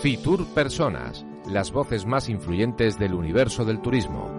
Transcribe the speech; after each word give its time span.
Fitur 0.00 0.46
Personas, 0.54 1.26
las 1.48 1.72
voces 1.72 2.06
más 2.06 2.28
influyentes 2.28 2.96
del 2.96 3.12
universo 3.12 3.64
del 3.64 3.80
turismo. 3.80 4.37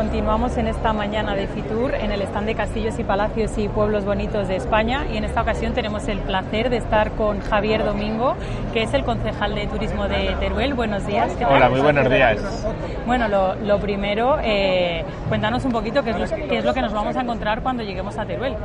Continuamos 0.00 0.56
en 0.56 0.66
esta 0.66 0.94
mañana 0.94 1.34
de 1.34 1.46
Fitur 1.46 1.94
en 1.94 2.10
el 2.10 2.22
stand 2.22 2.46
de 2.46 2.54
Castillos 2.54 2.98
y 2.98 3.04
Palacios 3.04 3.58
y 3.58 3.68
Pueblos 3.68 4.06
Bonitos 4.06 4.48
de 4.48 4.56
España 4.56 5.04
y 5.12 5.18
en 5.18 5.24
esta 5.24 5.42
ocasión 5.42 5.74
tenemos 5.74 6.08
el 6.08 6.20
placer 6.20 6.70
de 6.70 6.78
estar 6.78 7.10
con 7.10 7.42
Javier 7.42 7.84
Domingo, 7.84 8.34
que 8.72 8.82
es 8.82 8.94
el 8.94 9.04
concejal 9.04 9.54
de 9.54 9.66
turismo 9.66 10.08
de 10.08 10.34
Teruel. 10.40 10.72
Buenos 10.72 11.06
días. 11.06 11.36
Hola, 11.46 11.68
muy 11.68 11.80
buenos 11.80 12.08
días. 12.08 12.66
Bueno, 13.04 13.28
lo, 13.28 13.78
primero, 13.78 14.38
eh, 14.42 15.04
cuéntanos 15.28 15.66
un 15.66 15.72
poquito 15.72 16.02
qué 16.02 16.12
es, 16.12 16.18
lo, 16.18 16.48
qué 16.48 16.56
es 16.56 16.64
lo 16.64 16.72
que 16.72 16.80
nos 16.80 16.94
vamos 16.94 17.14
a 17.14 17.20
encontrar 17.20 17.62
cuando 17.62 17.82
lleguemos 17.82 18.16
a 18.16 18.24
Teruel. 18.24 18.56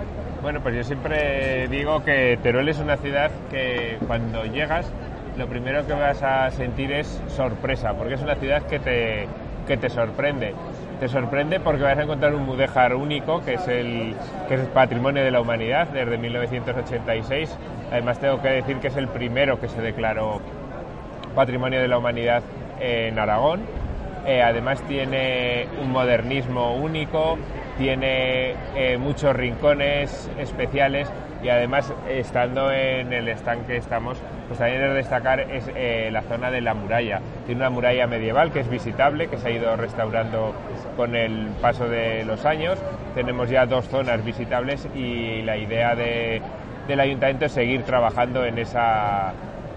Bueno, 0.42 0.62
pues 0.62 0.74
yo 0.74 0.84
siempre 0.86 1.68
digo 1.68 2.02
que 2.02 2.40
Teruel 2.42 2.70
es 2.70 2.80
una 2.80 2.96
ciudad 2.96 3.30
que 3.52 3.98
cuando 4.08 4.46
llegas 4.46 4.90
lo 5.38 5.48
primero 5.48 5.86
que 5.86 5.92
vas 5.92 6.24
a 6.24 6.50
sentir 6.52 6.94
es 6.94 7.22
sorpresa, 7.28 7.94
porque 7.94 8.14
es 8.14 8.22
una 8.22 8.36
ciudad 8.36 8.64
que 8.64 8.80
te, 8.80 9.28
que 9.68 9.76
te 9.76 9.90
sorprende. 9.90 10.54
Te 11.00 11.10
sorprende 11.10 11.60
porque 11.60 11.84
vas 11.84 11.98
a 11.98 12.04
encontrar 12.04 12.34
un 12.34 12.46
mudéjar 12.46 12.96
único, 12.96 13.44
que 13.44 13.56
es 13.56 13.68
el 13.68 14.16
que 14.48 14.56
es 14.56 14.62
patrimonio 14.68 15.24
de 15.24 15.32
la 15.32 15.42
humanidad 15.42 15.88
desde 15.90 16.18
1986. 16.18 17.58
Además 17.92 18.20
tengo 18.20 18.42
que 18.42 18.48
decir 18.48 18.78
que 18.78 18.88
es 18.88 18.96
el 18.96 19.10
primero 19.10 19.60
que 19.60 19.68
se 19.68 19.82
declaró 19.82 20.40
patrimonio 21.36 21.82
de 21.82 21.90
la 21.90 21.98
humanidad 21.98 22.44
en 22.80 23.20
Aragón. 23.20 23.62
Eh, 24.26 24.42
además 24.42 24.82
tiene 24.88 25.68
un 25.80 25.92
modernismo 25.92 26.76
único, 26.76 27.38
tiene 27.78 28.56
eh, 28.76 28.98
muchos 28.98 29.36
rincones 29.36 30.32
especiales 30.40 31.08
y 31.44 31.50
además 31.50 31.94
estando 32.10 32.72
en 32.72 33.14
el 33.14 33.28
stand 33.30 33.68
que 33.68 33.78
estamos, 33.78 34.18
pues 34.48 34.58
también 34.58 34.82
es 34.82 34.94
destacar 34.96 35.42
es 35.42 35.70
eh, 35.76 36.10
la 36.12 36.24
zona 36.24 36.50
de 36.50 36.62
la 36.62 36.74
muralla. 36.74 37.22
Tiene 37.46 37.62
una 37.62 37.70
muralla 37.70 38.08
medieval 38.08 38.52
que 38.52 38.62
es 38.62 38.70
visitable, 38.70 39.28
que 39.28 39.38
se 39.38 39.50
ha 39.50 39.52
ido 39.52 39.76
restaurando 39.76 40.56
con 40.98 41.16
el 41.16 41.50
paso 41.62 41.88
de 41.88 42.26
los 42.26 42.46
años. 42.46 42.80
Tenemos 43.14 43.48
ya 43.52 43.68
dos 43.68 43.88
zonas 43.90 44.26
visitables 44.26 44.88
y 44.96 45.44
la 45.44 45.58
idea 45.58 45.94
del 45.94 47.00
ayuntamiento 47.00 47.46
es 47.46 47.52
seguir 47.52 47.84
trabajando 47.84 48.44
en 48.44 48.58
esa, 48.58 49.34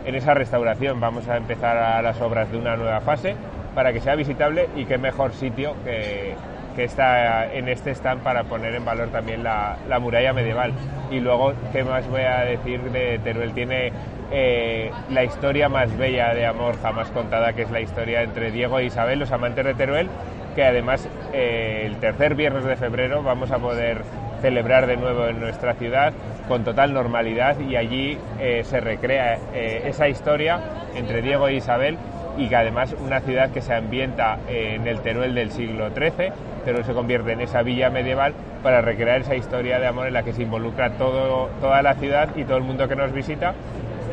en 0.07 0.15
esa 0.15 0.33
restauración. 0.33 1.01
Vamos 1.01 1.29
a 1.29 1.37
empezar 1.37 1.77
a 1.77 2.01
las 2.01 2.19
obras 2.23 2.51
de 2.51 2.57
una 2.57 2.77
nueva 2.77 3.03
fase 3.03 3.37
para 3.79 3.93
que 3.93 4.01
sea 4.01 4.17
visitable 4.17 4.69
y 4.75 4.87
qué 4.87 4.99
mejor 4.99 5.33
sitio 5.33 5.77
que 5.85 6.35
que 6.75 6.83
está 6.83 7.53
en 7.53 7.69
este 7.69 7.93
stand 7.93 8.23
para 8.23 8.43
poner 8.45 8.75
en 8.75 8.85
valor 8.85 9.09
también 9.09 9.43
la, 9.43 9.77
muralla 10.01 10.33
medieval. 10.33 10.73
Y 11.11 11.19
luego, 11.19 11.53
¿qué 11.73 11.83
más 11.83 12.09
voy 12.09 12.21
a 12.21 12.45
decir 12.45 12.81
de 12.93 13.19
Teruel? 13.19 13.53
Tiene 13.53 13.93
eh, 14.31 14.93
la 15.11 15.25
historia 15.25 15.69
más 15.69 15.97
bella 15.97 16.35
de 16.35 16.47
amor 16.47 16.81
jamás 16.81 17.09
contada, 17.11 17.53
que 17.53 17.63
es 17.63 17.71
la 17.73 17.81
historia 17.81 18.23
entre 18.23 18.53
Diego 18.53 18.79
e 18.79 18.85
Isabel, 18.85 19.19
los 19.19 19.33
amantes 19.33 19.65
de 19.65 19.75
Teruel, 19.75 20.09
que 20.55 20.65
además 20.65 21.09
eh, 21.33 21.83
el 21.85 21.97
tercer 21.97 22.37
viernes 22.37 22.65
de 22.65 22.77
febrero 22.77 23.25
vamos 23.25 23.51
a 23.51 23.59
poder 23.59 24.03
celebrar 24.41 24.87
de 24.87 24.97
nuevo 24.97 25.27
en 25.27 25.41
nuestra 25.41 25.75
ciudad 25.75 26.13
con 26.47 26.63
total 26.63 26.95
normalidad 26.95 27.59
y 27.59 27.75
allí 27.75 28.19
eh, 28.39 28.63
se 28.65 28.79
recrea 28.79 29.37
esa 29.53 30.09
historia 30.09 30.61
entre 30.95 31.23
Diego 31.23 31.49
e 31.49 31.55
Isabel 31.55 31.99
y 32.39 32.49
que 32.49 32.57
además 32.57 32.95
una 33.05 33.21
ciudad 33.21 33.51
que 33.51 33.61
se 33.61 33.75
ambienta 33.75 34.39
en 34.49 34.87
el 34.87 35.01
Teruel 35.01 35.35
del 35.35 35.51
siglo 35.51 35.91
XIII 35.91 36.33
pero 36.69 36.85
se 36.85 36.93
convierte 36.93 37.33
en 37.33 37.41
esa 37.41 37.63
villa 37.63 37.89
medieval 37.89 38.35
para 38.63 38.83
recrear 38.83 39.23
esa 39.23 39.35
historia 39.35 39.79
de 39.79 39.87
amor 39.87 40.07
en 40.07 40.13
la 40.13 40.23
que 40.23 40.35
se 40.35 40.43
involucra 40.43 40.91
todo, 40.99 41.49
toda 41.63 41.81
la 41.81 41.95
ciudad 41.95 42.29
y 42.37 42.45
todo 42.45 42.59
el 42.59 42.63
mundo 42.63 42.87
que 42.87 42.95
nos 42.95 43.11
visita 43.11 43.55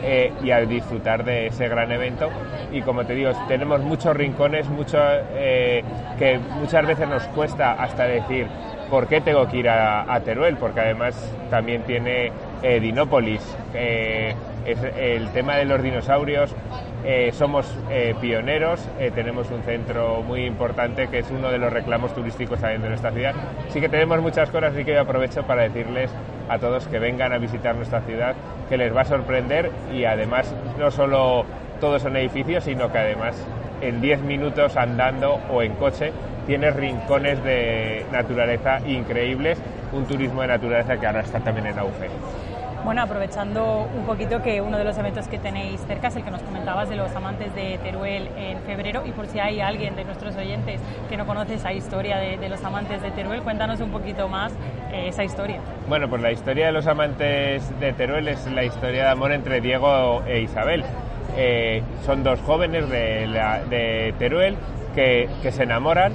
eh, 0.02 0.31
y 0.41 0.52
a 0.52 0.62
disfrutar 0.62 1.25
de 1.25 1.47
ese 1.47 1.68
gran 1.68 1.91
evento. 1.91 2.30
Y 2.72 2.81
como 2.81 3.06
te 3.06 3.14
digo, 3.14 3.31
tenemos 3.50 3.81
muchos 3.81 4.16
rincones, 4.16 4.69
mucho, 4.69 4.97
eh, 5.35 5.84
que 6.18 6.38
muchas 6.38 6.88
veces 6.88 7.09
nos 7.09 7.24
cuesta 7.28 7.74
hasta 7.74 8.06
decir 8.06 8.47
por 8.90 9.08
qué 9.08 9.19
tengo 9.19 9.47
que 9.50 9.58
ir 9.58 9.69
a, 9.69 10.18
Teruel, 10.24 10.56
porque 10.56 10.80
además 10.80 11.16
también 11.50 11.81
tiene 11.84 12.31
eh, 12.62 12.80
Dinópolis, 12.80 13.41
es 13.74 14.78
el 14.97 15.30
tema 15.31 15.58
de 15.58 15.66
los 15.66 15.84
dinosaurios 15.84 16.56
eh, 17.08 17.32
somos 17.34 17.68
eh, 17.92 18.16
pioneros, 18.20 18.84
eh, 19.00 19.12
tenemos 19.14 19.52
un 19.52 19.62
centro 19.62 20.24
muy 20.24 20.44
importante 20.46 21.08
que 21.08 21.20
es 21.20 21.30
uno 21.30 21.52
de 21.52 21.60
los 21.60 21.72
reclamos 21.72 22.16
turísticos 22.16 22.60
de 22.60 22.80
nuestra 22.80 23.12
ciudad. 23.12 23.36
Sí 23.70 23.80
que 23.80 23.90
tenemos 23.90 24.20
muchas 24.22 24.50
cosas, 24.50 24.74
así 24.74 24.84
que 24.84 24.94
yo 24.94 25.02
aprovecho 25.02 25.44
para 25.44 25.62
decirles 25.62 26.10
a 26.50 26.58
todos 26.58 26.88
que 26.88 26.98
vengan 26.98 27.32
a 27.32 27.38
visitar 27.38 27.76
nuestra 27.76 28.02
ciudad, 28.02 28.34
que 28.70 28.78
les 28.78 28.96
va 28.96 29.02
a 29.02 29.06
sorprender 29.06 29.70
y 29.94 30.06
además 30.06 30.52
no 30.80 30.90
solo 30.90 31.46
todos 31.80 32.02
son 32.02 32.18
edificios, 32.18 32.64
sino 32.64 32.92
que 32.92 32.98
además 32.98 33.36
en 33.82 34.02
10 34.02 34.22
minutos 34.22 34.76
andando 34.76 35.40
o 35.52 35.62
en 35.62 35.76
coche 35.76 36.12
tienes 36.48 36.76
rincones 36.76 37.44
de 37.44 38.04
naturaleza 38.12 38.80
increíbles, 38.88 39.60
un 39.94 40.06
turismo 40.06 40.42
de 40.42 40.48
naturaleza 40.48 41.00
que 41.00 41.06
ahora 41.06 41.22
está 41.22 41.40
también 41.40 41.68
en 41.68 41.78
auge. 41.78 42.10
Bueno, 42.85 43.01
aprovechando 43.01 43.90
un 43.97 44.06
poquito 44.06 44.44
que 44.44 44.62
uno 44.62 44.78
de 44.78 44.84
los 44.84 44.96
eventos 45.00 45.28
que 45.28 45.40
tenéis 45.40 45.81
cerca 45.88 46.09
es 46.09 46.18
el 46.18 46.23
que 46.23 46.29
nos 46.29 46.44
comentabas 46.44 46.88
de 46.88 46.96
los 46.96 47.13
amantes 47.16 47.53
de 47.56 47.79
Teruel 47.79 48.29
en 48.38 48.59
febrero 48.62 49.01
y 49.07 49.12
por 49.12 49.25
si 49.25 49.40
hay 49.40 49.59
alguien 49.59 49.96
de 49.96 50.03
nuestros 50.06 50.35
oyentes 50.35 50.79
que 51.09 51.18
no 51.18 51.25
conoce 51.25 51.56
esa 51.56 51.73
historia 51.73 52.18
de, 52.18 52.47
los 52.47 52.63
amantes 52.63 53.01
de 53.01 53.09
Teruel, 53.09 53.41
cuéntanos 53.41 53.81
un 53.81 53.90
poquito 53.90 54.28
más 54.28 54.53
eh, 54.91 55.07
esa 55.07 55.23
historia. 55.23 55.62
Bueno, 55.90 56.07
pues 56.07 56.22
la 56.22 56.31
historia 56.31 56.68
de 56.68 56.73
los 56.73 56.85
amantes 56.85 57.68
de 57.79 57.91
Teruel 57.94 58.28
es 58.28 58.46
la 58.51 58.63
historia 58.63 59.06
de 59.06 59.09
amor 59.09 59.31
entre 59.31 59.62
Diego 59.62 60.22
e 60.28 60.41
Isabel. 60.41 60.84
Eh, 61.35 61.81
son 62.06 62.23
dos 62.23 62.40
jóvenes 62.41 62.88
de, 62.88 64.13
Teruel 64.19 64.57
que, 64.94 65.28
se 65.50 65.63
enamoran 65.63 66.13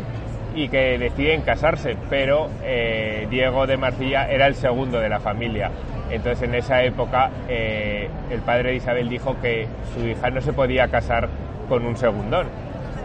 y 0.55 0.69
que 0.69 0.99
deciden 0.99 1.43
casarse, 1.43 1.97
pero 2.09 2.49
eh, 2.63 3.27
Diego 3.29 3.67
de 3.67 3.77
Marcilla 3.77 4.31
era 4.31 4.47
el 4.47 4.55
segundo 4.55 5.01
de 5.01 5.09
la 5.09 5.19
familia. 5.19 5.73
Entonces 6.11 6.43
en 6.43 6.55
esa 6.55 6.83
época 6.83 7.31
eh, 7.49 8.09
el 8.31 8.41
padre 8.41 8.71
de 8.71 8.77
Isabel 8.77 9.09
dijo 9.09 9.37
que 9.41 9.67
su 9.95 10.07
hija 10.07 10.31
no 10.31 10.41
se 10.41 10.53
podía 10.53 10.89
casar 10.89 11.29
con 11.69 11.87
un 11.87 11.97
segundón. 11.97 12.49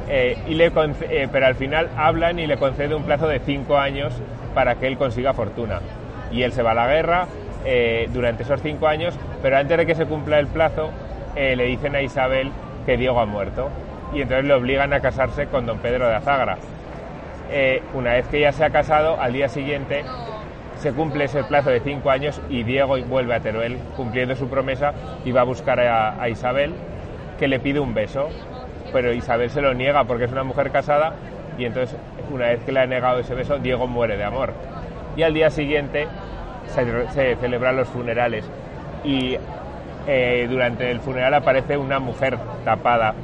Eh, 0.10 0.38
y 0.48 0.56
le 0.56 0.72
eh, 1.10 1.28
pero 1.32 1.46
al 1.46 1.56
final 1.56 1.90
hablan 1.98 2.40
y 2.40 2.48
le 2.48 2.58
concede 2.58 2.94
un 2.96 3.04
plazo 3.04 3.28
de 3.28 3.40
cinco 3.40 3.78
años 3.78 4.14
para 4.54 4.76
que 4.76 4.88
él 4.88 4.98
consiga 4.98 5.34
fortuna. 5.34 5.82
Y 6.32 6.44
él 6.44 6.52
se 6.52 6.64
va 6.64 6.72
a 6.72 6.76
la 6.76 6.88
guerra 6.88 7.28
durante 8.14 8.44
esos 8.44 8.62
cinco 8.62 8.88
años, 8.88 9.18
pero 9.42 9.58
antes 9.58 9.76
de 9.76 9.88
que 9.88 9.96
se 9.96 10.06
cumpla 10.06 10.38
el 10.38 10.46
plazo 10.46 10.92
le 11.36 11.64
dicen 11.66 11.96
a 11.96 12.02
Isabel 12.04 12.52
que 12.86 12.96
Diego 12.96 13.20
ha 13.20 13.26
muerto 13.26 13.72
y 14.14 14.22
entonces 14.22 14.46
le 14.46 14.54
obligan 14.54 14.94
a 14.94 15.00
casarse 15.00 15.48
con 15.48 15.66
don 15.66 15.80
Pedro 15.80 16.08
de 16.08 16.14
Azagra. 16.14 16.58
una 17.96 18.14
vez 18.14 18.28
que 18.28 18.40
ya 18.40 18.52
se 18.52 18.66
ha 18.66 18.70
casado, 18.70 19.20
al 19.20 19.34
día 19.34 19.50
siguiente 19.50 20.04
se 20.86 20.94
cumple 20.94 21.24
ese 21.24 21.44
plazo 21.44 21.72
de 21.72 21.80
cinco 21.80 22.12
años 22.12 22.40
y 22.48 22.62
Diego 22.62 22.96
vuelve 23.08 23.34
a 23.34 23.40
Teruel 23.40 23.80
cumpliendo 23.96 24.36
su 24.36 24.48
promesa 24.48 24.94
y 25.26 25.32
va 25.32 25.42
a 25.42 25.44
buscar 25.44 25.80
a, 25.80 26.30
Isabel 26.30 26.76
que 27.40 27.48
le 27.48 27.60
pide 27.60 27.80
un 27.80 27.96
beso, 27.96 28.30
pero 28.94 29.12
Isabel 29.12 29.50
se 29.50 29.62
lo 29.62 29.74
niega 29.74 30.04
porque 30.04 30.26
es 30.26 30.32
una 30.32 30.44
mujer 30.44 30.70
casada 30.70 31.16
y 31.58 31.66
entonces 31.66 31.98
una 32.32 32.50
vez 32.50 32.64
que 32.64 32.72
le 32.72 32.82
ha 32.82 32.86
negado 32.86 33.18
ese 33.18 33.34
beso, 33.34 33.58
Diego 33.58 33.88
muere 33.88 34.16
de 34.16 34.26
amor. 34.26 34.54
Y 35.18 35.24
al 35.24 35.34
día 35.34 35.50
siguiente 35.50 36.08
se, 36.68 37.36
celebran 37.38 37.78
los 37.78 37.88
funerales 37.88 38.48
y 39.04 39.40
eh, 40.06 40.46
durante 40.48 40.92
el 40.92 41.00
funeral 41.00 41.34
aparece 41.34 41.78
una 41.78 41.98
mujer 41.98 42.38
tapada 42.64 43.16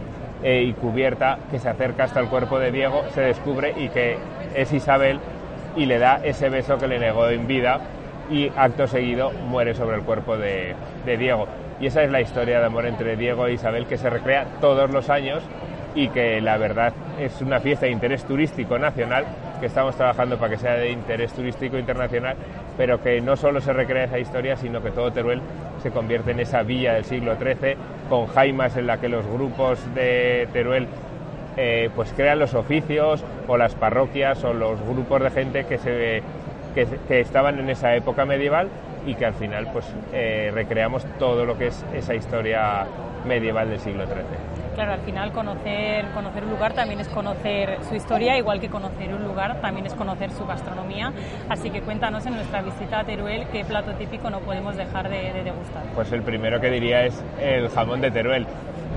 eh, 0.42 0.64
y 0.64 0.74
cubierta 0.74 1.38
que 1.52 1.60
se 1.60 1.70
acerca 1.70 2.06
hasta 2.06 2.22
el 2.22 2.28
cuerpo 2.28 2.58
de 2.58 2.72
Diego, 2.72 3.04
se 3.14 3.22
descubre 3.22 3.76
y 3.78 3.90
que 3.90 4.18
es 4.56 4.74
Isabel 4.74 5.20
y 5.76 5.85
le 5.85 6.00
da 6.00 6.20
ese 6.23 6.50
beso 6.50 6.78
que 6.78 6.88
le 6.88 7.00
negó 7.00 7.28
en 7.29 7.47
vida 7.47 7.79
y 8.29 8.50
acto 8.56 8.88
seguido 8.88 9.32
muere 9.32 9.73
sobre 9.73 9.97
el 9.97 10.03
cuerpo 10.03 10.38
de, 10.38 10.76
Diego. 11.06 11.47
Y 11.79 11.88
esa 11.88 12.03
es 12.03 12.12
la 12.12 12.22
historia 12.22 12.59
de 12.59 12.66
amor 12.66 12.85
entre 12.85 13.16
Diego 13.16 13.47
e 13.47 13.53
Isabel 13.53 13.85
que 13.85 13.97
se 13.97 14.09
recrea 14.09 14.46
todos 14.62 14.90
los 14.91 15.09
años 15.09 15.44
y 15.94 16.08
que 16.09 16.40
la 16.40 16.58
verdad 16.58 16.94
es 17.20 17.41
una 17.41 17.59
fiesta 17.59 17.85
de 17.85 17.91
interés 17.91 18.23
turístico 18.23 18.79
nacional, 18.79 19.26
que 19.59 19.66
estamos 19.66 19.96
trabajando 19.96 20.38
para 20.38 20.52
que 20.52 20.58
sea 20.58 20.76
de 20.76 20.91
interés 20.91 21.34
turístico 21.34 21.78
internacional, 21.78 22.38
pero 22.78 23.02
que 23.02 23.20
no 23.20 23.35
solo 23.35 23.59
se 23.59 23.73
recrea 23.73 24.06
esa 24.06 24.20
historia, 24.20 24.56
sino 24.56 24.82
que 24.82 24.91
todo 24.91 25.12
Teruel 25.12 25.41
se 25.82 25.91
convierte 25.91 26.32
en 26.32 26.40
esa 26.40 26.64
villa 26.64 26.94
del 26.94 27.03
siglo 27.03 27.35
XIII, 27.35 27.76
con 28.08 28.28
jaimas 28.28 28.78
en 28.78 28.88
la 28.88 28.97
que 29.00 29.09
los 29.09 29.26
grupos 29.28 29.79
de 29.94 30.47
Teruel 30.53 30.88
eh, 31.58 31.90
pues 31.96 32.14
crean 32.14 32.40
los 32.40 32.53
oficios 32.53 33.24
o 33.48 33.58
las 33.58 33.76
parroquias 33.76 34.44
o 34.44 34.53
los 34.53 34.80
grupos 34.82 35.22
de 35.22 35.30
gente 35.32 35.66
que, 35.66 35.78
se, 35.78 36.24
que, 36.74 37.20
estaban 37.20 37.59
en 37.59 37.70
esa 37.70 37.96
época 37.96 38.26
medieval 38.26 38.70
y 39.06 39.16
que 39.16 39.26
al 39.26 39.34
final 39.34 39.68
pues 39.74 39.86
eh, 40.14 40.52
recreamos 40.53 41.03
todo 41.18 41.46
lo 41.46 41.58
que 41.58 41.68
es 41.68 41.86
esa 41.94 42.16
historia 42.16 42.86
medieval 43.26 43.70
del 43.70 43.80
siglo 43.80 44.06
XIII. 44.06 44.52
Claro, 44.76 44.94
al 44.94 45.02
final 45.02 45.32
conocer, 45.34 46.06
conocer 46.14 46.46
un 46.46 46.52
lugar 46.52 46.74
también 46.74 47.02
es 47.02 47.09
conocer 47.09 47.78
su 47.90 47.96
historia, 47.96 48.38
igual 48.38 48.62
que 48.62 48.70
conocer 48.70 49.14
un 49.14 49.24
lugar 49.24 49.59
también 49.59 49.86
es 49.86 49.94
conocer 49.94 50.32
su 50.32 50.46
gastronomía. 50.46 51.12
Así 51.50 51.70
que 51.70 51.82
cuéntanos 51.82 52.26
en 52.26 52.36
nuestra 52.36 52.62
visita 52.62 53.00
a 53.00 53.04
Teruel 53.04 53.47
qué 53.52 53.66
plato 53.66 53.92
típico 53.96 54.30
no 54.30 54.40
podemos 54.40 54.78
dejar 54.78 55.09
de, 55.09 55.34
de 55.34 55.44
degustar. 55.44 55.84
Pues 55.94 56.12
el 56.14 56.22
primero 56.22 56.62
que 56.62 56.70
diría 56.70 57.06
es 57.06 57.22
el 57.42 57.70
jamón 57.70 58.00
de 58.00 58.12
Teruel. 58.12 58.47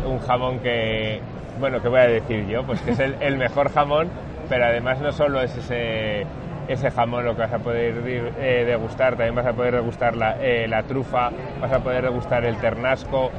Un 0.04 0.18
jamón 0.20 0.58
que, 0.60 1.20
bueno, 1.58 1.80
¿qué 1.80 1.88
voy 1.88 2.00
a 2.00 2.06
decir 2.06 2.46
yo? 2.46 2.64
Pues 2.64 2.80
que 2.80 2.92
es 2.92 2.98
el, 2.98 3.36
mejor 3.36 3.70
jamón, 3.72 4.08
pero 4.48 4.66
además 4.66 5.00
no 5.00 5.12
solo 5.12 5.40
es 5.40 5.56
ese 5.56 6.26
ese 6.66 6.90
jamón 6.90 7.26
lo 7.26 7.34
que 7.34 7.42
vas 7.42 7.52
a 7.52 7.58
poder 7.58 8.02
eh, 8.06 8.64
degustar, 8.66 9.16
también 9.16 9.34
vas 9.34 9.44
a 9.44 9.52
poder 9.52 9.74
degustar 9.74 10.16
la, 10.16 10.42
eh, 10.42 10.66
la, 10.66 10.82
trufa, 10.82 11.30
vas 11.60 11.70
a 11.70 11.80
poder 11.80 12.04
degustar 12.04 12.44
el 12.46 12.56
ternasco. 12.56 13.30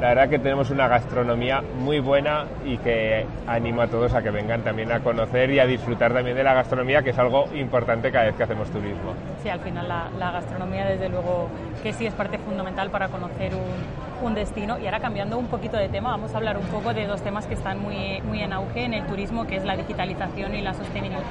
La 0.00 0.08
verdad 0.08 0.28
que 0.28 0.38
tenemos 0.38 0.70
una 0.70 0.88
gastronomía 0.88 1.62
muy 1.78 2.00
buena 2.00 2.44
y 2.66 2.76
que 2.76 3.26
animo 3.46 3.80
a 3.80 3.86
todos 3.86 4.12
a 4.12 4.22
que 4.22 4.30
vengan 4.30 4.62
también 4.62 4.92
a 4.92 5.00
conocer 5.00 5.50
y 5.50 5.58
a 5.58 5.64
disfrutar 5.64 6.12
también 6.12 6.36
de 6.36 6.44
la 6.44 6.52
gastronomía, 6.52 7.02
que 7.02 7.10
es 7.10 7.18
algo 7.18 7.46
importante 7.54 8.12
cada 8.12 8.26
vez 8.26 8.34
que 8.34 8.42
hacemos 8.42 8.70
turismo. 8.70 9.14
Sí, 9.42 9.48
al 9.48 9.60
final 9.60 9.88
la, 9.88 10.30
gastronomía 10.32 10.84
desde 10.84 11.08
luego 11.08 11.48
que 11.82 11.94
sí 11.94 12.04
es 12.04 12.12
parte 12.12 12.36
fundamental 12.36 12.90
para 12.90 13.08
conocer 13.08 13.52
un, 13.54 14.34
destino. 14.34 14.78
Y 14.78 14.84
ahora 14.84 14.98
cambiando 15.00 15.38
un 15.38 15.46
poquito 15.46 15.76
de 15.76 15.88
tema, 15.88 16.10
vamos 16.10 16.34
a 16.34 16.38
hablar 16.38 16.58
un 16.58 16.66
poco 16.66 16.92
de 16.92 17.06
dos 17.06 17.22
temas 17.22 17.46
que 17.46 17.54
están 17.54 17.78
muy, 17.80 18.20
muy 18.22 18.42
en 18.42 18.52
auge 18.52 18.84
en 18.84 18.92
el 18.92 19.06
turismo, 19.06 19.46
que 19.46 19.56
es 19.56 19.64
la 19.64 19.76
digitalización 19.76 20.54
y 20.54 20.62
la, 20.62 20.74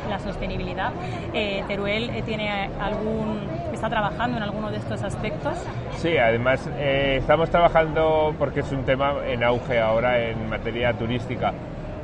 la 0.09 0.19
sostenibilidad. 0.19 0.91
Eh, 1.33 1.63
Teruel 1.67 2.09
eh, 2.09 2.23
tiene 2.25 2.69
algún, 2.79 3.41
está 3.85 4.01
trabajando 4.01 4.37
en 4.37 4.43
alguno 4.43 4.71
de 4.71 4.77
estos 4.77 5.03
aspectos. 5.03 5.53
Sí, 5.97 6.17
además 6.17 6.67
eh, 6.77 7.17
estamos 7.19 7.51
trabajando 7.51 8.33
porque 8.39 8.61
es 8.61 8.71
un 8.71 8.83
tema 8.83 9.13
en 9.27 9.43
auge 9.43 9.79
ahora 9.79 10.19
en 10.21 10.49
materia 10.49 10.93
turística. 10.93 11.53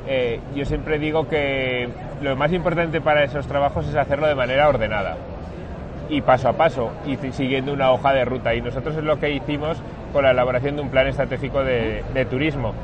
Eh, 0.06 0.40
yo 0.54 0.64
siempre 0.64 0.98
digo 1.00 1.28
que 1.28 1.88
lo 2.20 2.36
más 2.36 2.52
importante 2.52 3.00
para 3.00 3.24
esos 3.24 3.48
trabajos 3.48 3.88
es 3.88 3.96
hacerlo 3.96 4.28
de 4.28 4.34
manera 4.36 4.68
ordenada 4.68 5.16
y 6.08 6.20
paso 6.20 6.48
a 6.48 6.52
paso 6.52 6.92
y 7.04 7.16
siguiendo 7.32 7.72
una 7.72 7.90
hoja 7.90 8.12
de 8.12 8.24
ruta. 8.24 8.54
Y 8.54 8.60
nosotros 8.60 8.96
es 8.96 9.02
lo 9.02 9.18
que 9.18 9.30
hicimos 9.32 9.76
con 10.12 10.22
la 10.22 10.30
elaboración 10.30 10.76
de 10.76 10.82
un 10.82 10.88
plan 10.88 11.08
estratégico 11.08 11.64
de, 11.64 12.26
turismo, 12.30 12.74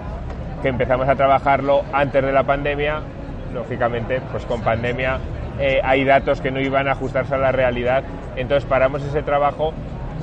que 0.61 0.69
empezamos 0.69 1.09
a 1.09 1.15
trabajarlo 1.15 1.85
antes 1.93 2.25
de 2.25 2.33
la 2.33 2.43
pandemia, 2.43 3.03
lógicamente, 3.53 4.21
pues 4.31 4.45
con 4.45 4.63
pandemia 4.63 5.19
eh, 5.59 5.81
hay 5.83 6.05
datos 6.05 6.41
que 6.41 6.51
no 6.51 6.61
iban 6.61 6.89
a 6.89 6.93
ajustarse 6.93 7.35
a 7.35 7.39
la 7.39 7.53
realidad, 7.53 8.05
entonces 8.37 8.69
paramos 8.69 9.03
ese 9.03 9.23
trabajo 9.23 9.73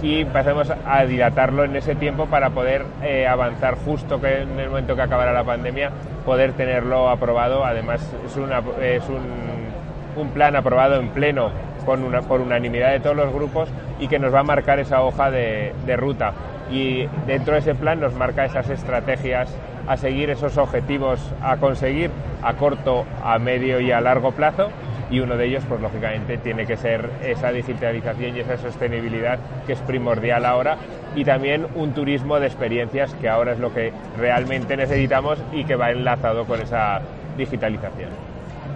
y 0.02 0.22
empezamos 0.22 0.72
a 0.86 1.06
dilatarlo 1.06 1.64
en 1.64 1.76
ese 1.76 1.96
tiempo 1.96 2.28
para 2.28 2.50
poder 2.52 2.86
eh, 3.02 3.28
avanzar 3.28 3.76
justo 3.76 4.20
que 4.22 4.42
en 4.42 4.60
el 4.60 4.70
momento 4.70 4.96
que 4.96 5.02
acabara 5.02 5.34
la 5.34 5.44
pandemia, 5.44 5.92
poder 6.26 6.54
tenerlo 6.54 7.10
aprobado. 7.10 7.66
Además, 7.66 8.02
es, 8.26 8.36
una, 8.36 8.62
es 8.82 9.04
un, 9.08 10.22
un 10.22 10.30
plan 10.30 10.56
aprobado 10.56 11.00
en 11.00 11.10
pleno 11.10 11.50
con 11.86 12.04
una, 12.04 12.22
por 12.22 12.42
unanimidad 12.42 12.92
de 12.92 13.00
todos 13.00 13.16
los 13.16 13.34
grupos 13.34 13.70
y 14.00 14.08
que 14.08 14.20
nos 14.20 14.34
va 14.34 14.42
a 14.42 14.44
marcar 14.44 14.80
esa 14.80 15.02
hoja 15.02 15.32
de, 15.32 15.74
de 15.86 15.96
ruta 15.96 16.34
y 16.72 17.08
dentro 17.28 17.54
de 17.54 17.60
ese 17.60 17.76
plan 17.76 18.00
nos 18.00 18.14
marca 18.14 18.46
esas 18.46 18.70
estrategias 18.70 19.56
a 19.88 19.98
seguir, 19.98 20.30
esos 20.30 20.58
objetivos 20.58 21.20
a 21.42 21.58
conseguir 21.58 22.10
a 22.42 22.54
corto, 22.54 23.06
a 23.24 23.38
medio 23.40 23.80
y 23.80 23.92
a 23.92 24.02
largo 24.02 24.32
plazo 24.32 24.70
y 25.10 25.20
uno 25.20 25.38
de 25.38 25.46
ellos, 25.46 25.64
pues 25.68 25.82
lógicamente, 25.82 26.38
tiene 26.38 26.66
que 26.66 26.78
ser 26.78 27.10
esa 27.24 27.52
digitalización 27.52 28.36
y 28.36 28.40
esa 28.40 28.58
sostenibilidad 28.58 29.38
que 29.68 29.74
es 29.74 29.80
primordial 29.82 30.46
ahora 30.46 30.78
y 31.16 31.24
también 31.24 31.68
un 31.76 31.94
turismo 31.94 32.40
de 32.40 32.48
experiencias 32.48 33.14
que 33.16 33.30
ahora 33.30 33.54
es 33.54 33.60
lo 33.60 33.74
que 33.74 33.94
realmente 34.18 34.76
necesitamos 34.76 35.40
y 35.54 35.64
que 35.64 35.76
va 35.76 35.92
enlazado 35.92 36.46
con 36.46 36.60
esa 36.60 37.02
digitalización. 37.38 38.35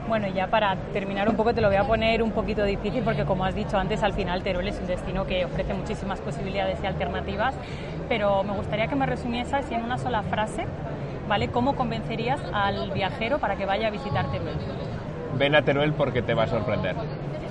Bueno, 0.09 0.27
ya 0.27 0.47
para 0.47 0.75
terminar 0.91 1.29
un 1.29 1.35
poco 1.35 1.53
te 1.53 1.61
lo 1.61 1.67
voy 1.67 1.77
a 1.77 1.83
poner 1.83 2.23
un 2.23 2.31
poquito 2.31 2.63
difícil 2.63 3.03
porque 3.03 3.25
como 3.25 3.45
has 3.45 3.53
dicho 3.53 3.77
antes, 3.77 4.01
al 4.01 4.13
final 4.13 4.41
Teruel 4.41 4.67
es 4.67 4.79
un 4.79 4.87
destino 4.87 5.27
que 5.27 5.45
ofrece 5.45 5.75
muchísimas 5.75 6.19
posibilidades 6.19 6.79
y 6.83 6.87
alternativas, 6.87 7.53
pero 8.09 8.43
me 8.43 8.53
gustaría 8.53 8.87
que 8.87 8.95
me 8.95 9.05
resumieses 9.05 9.69
en 9.69 9.83
una 9.83 9.99
sola 9.99 10.23
frase, 10.23 10.65
¿vale? 11.27 11.49
¿Cómo 11.49 11.75
convencerías 11.75 12.41
al 12.51 12.89
viajero 12.89 13.37
para 13.37 13.55
que 13.55 13.67
vaya 13.67 13.89
a 13.89 13.91
visitar 13.91 14.31
Teruel? 14.31 14.55
Ven 15.37 15.53
a 15.53 15.61
Teruel 15.61 15.93
porque 15.93 16.23
te 16.23 16.33
va 16.33 16.45
a 16.45 16.47
sorprender. 16.47 16.95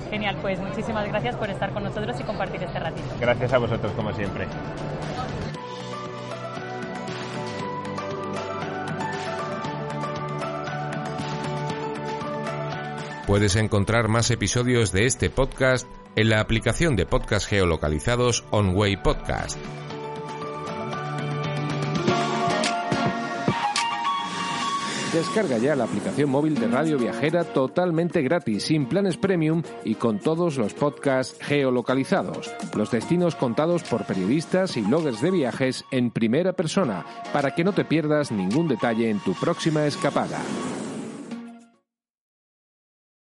Genial, 0.09 0.35
pues 0.41 0.59
muchísimas 0.59 1.07
gracias 1.07 1.37
por 1.37 1.49
estar 1.49 1.69
con 1.69 1.83
nosotros 1.85 2.19
y 2.19 2.23
compartir 2.23 2.61
este 2.61 2.77
ratito. 2.77 3.07
Gracias 3.21 3.53
a 3.53 3.57
vosotros, 3.57 3.93
como 3.93 4.11
siempre. 4.11 4.47
Puedes 13.29 13.55
encontrar 13.57 14.07
más 14.07 14.31
episodios 14.31 14.91
de 14.91 15.05
este 15.05 15.29
podcast 15.29 15.87
en 16.15 16.29
la 16.29 16.39
aplicación 16.39 16.95
de 16.95 17.05
podcast 17.05 17.47
geolocalizados 17.47 18.43
OnWay 18.49 19.03
Podcast. 19.03 19.59
Descarga 25.13 25.59
ya 25.59 25.75
la 25.75 25.83
aplicación 25.83 26.31
móvil 26.31 26.55
de 26.55 26.69
Radio 26.69 26.97
Viajera 26.97 27.43
totalmente 27.43 28.23
gratis, 28.23 28.63
sin 28.63 28.87
planes 28.87 29.17
premium 29.17 29.61
y 29.85 29.93
con 29.93 30.17
todos 30.17 30.57
los 30.57 30.73
podcasts 30.73 31.37
geolocalizados. 31.39 32.51
Los 32.75 32.89
destinos 32.89 33.35
contados 33.35 33.83
por 33.83 34.07
periodistas 34.07 34.75
y 34.75 34.81
bloggers 34.81 35.21
de 35.21 35.29
viajes 35.29 35.85
en 35.91 36.09
primera 36.09 36.53
persona, 36.53 37.05
para 37.31 37.53
que 37.53 37.63
no 37.63 37.73
te 37.73 37.85
pierdas 37.85 38.31
ningún 38.31 38.67
detalle 38.67 39.11
en 39.11 39.19
tu 39.19 39.35
próxima 39.35 39.85
escapada. 39.85 40.39